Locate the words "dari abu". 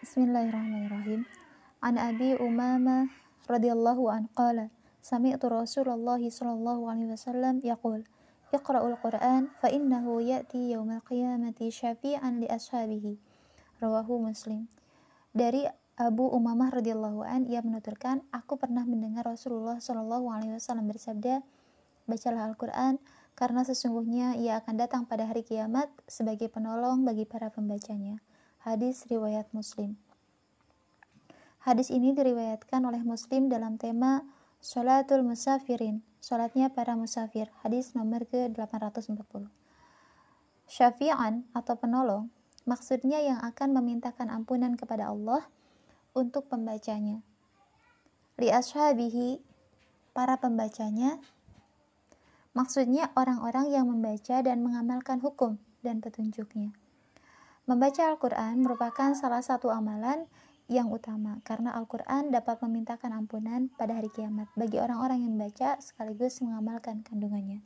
15.36-16.32